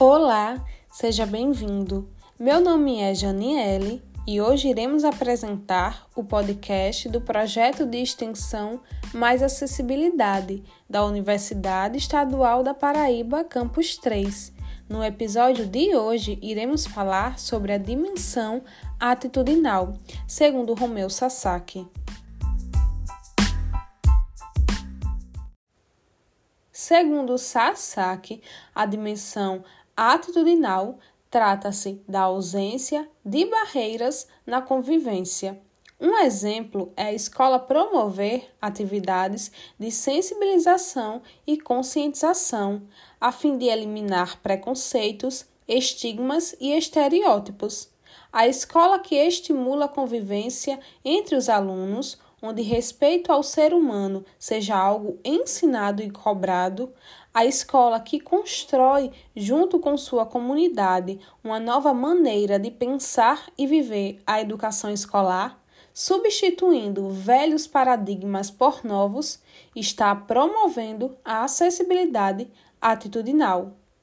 Olá, 0.00 0.64
seja 0.92 1.26
bem-vindo. 1.26 2.08
Meu 2.38 2.60
nome 2.60 3.00
é 3.00 3.12
Janiele 3.12 4.00
e 4.28 4.40
hoje 4.40 4.68
iremos 4.68 5.02
apresentar 5.02 6.06
o 6.14 6.22
podcast 6.22 7.08
do 7.08 7.20
projeto 7.20 7.84
de 7.84 7.98
extensão 7.98 8.80
Mais 9.12 9.42
Acessibilidade 9.42 10.62
da 10.88 11.04
Universidade 11.04 11.98
Estadual 11.98 12.62
da 12.62 12.72
Paraíba, 12.72 13.42
Campus 13.42 13.96
3. 13.96 14.52
No 14.88 15.02
episódio 15.02 15.66
de 15.66 15.96
hoje, 15.96 16.38
iremos 16.40 16.86
falar 16.86 17.36
sobre 17.36 17.72
a 17.72 17.78
dimensão 17.78 18.62
atitudinal, 19.00 19.94
segundo 20.28 20.74
Romeu 20.74 21.10
Sasaki. 21.10 21.88
Segundo 26.70 27.36
Sasaki, 27.36 28.40
a 28.72 28.86
dimensão 28.86 29.64
atitudinal 29.98 31.00
trata-se 31.28 32.00
da 32.08 32.20
ausência 32.20 33.10
de 33.24 33.44
barreiras 33.46 34.28
na 34.46 34.62
convivência. 34.62 35.60
Um 36.00 36.16
exemplo 36.18 36.92
é 36.96 37.06
a 37.06 37.12
escola 37.12 37.58
promover 37.58 38.48
atividades 38.62 39.50
de 39.76 39.90
sensibilização 39.90 41.20
e 41.44 41.58
conscientização, 41.58 42.82
a 43.20 43.32
fim 43.32 43.58
de 43.58 43.64
eliminar 43.64 44.40
preconceitos, 44.40 45.44
estigmas 45.66 46.54
e 46.60 46.72
estereótipos. 46.72 47.90
A 48.32 48.46
escola 48.46 49.00
que 49.00 49.16
estimula 49.16 49.86
a 49.86 49.88
convivência 49.88 50.78
entre 51.04 51.34
os 51.34 51.48
alunos, 51.48 52.16
onde 52.40 52.62
respeito 52.62 53.32
ao 53.32 53.42
ser 53.42 53.74
humano 53.74 54.24
seja 54.38 54.76
algo 54.76 55.18
ensinado 55.24 56.02
e 56.02 56.10
cobrado, 56.10 56.92
a 57.32 57.44
escola 57.44 58.00
que 58.00 58.18
constrói, 58.18 59.10
junto 59.36 59.78
com 59.78 59.96
sua 59.96 60.24
comunidade, 60.24 61.20
uma 61.42 61.60
nova 61.60 61.92
maneira 61.92 62.58
de 62.58 62.70
pensar 62.70 63.48
e 63.56 63.66
viver 63.66 64.20
a 64.26 64.40
educação 64.40 64.90
escolar, 64.90 65.60
substituindo 65.92 67.08
velhos 67.10 67.66
paradigmas 67.66 68.50
por 68.50 68.84
novos, 68.84 69.40
está 69.74 70.14
promovendo 70.14 71.16
a 71.24 71.44
acessibilidade 71.44 72.48
atitudinal. 72.80 73.72